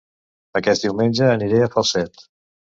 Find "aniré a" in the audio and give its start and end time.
1.35-1.71